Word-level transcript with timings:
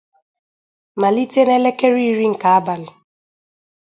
malite 0.99 1.41
n'elekere 1.43 2.01
iri 2.09 2.27
nke 2.33 2.47
abalị 2.57 2.91